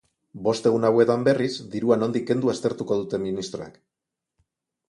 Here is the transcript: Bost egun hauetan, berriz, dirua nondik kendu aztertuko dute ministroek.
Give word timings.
Bost 0.45 0.69
egun 0.69 0.87
hauetan, 0.89 1.25
berriz, 1.27 1.51
dirua 1.75 1.99
nondik 2.05 2.27
kendu 2.31 2.53
aztertuko 2.57 3.01
dute 3.03 3.21
ministroek. 3.27 3.79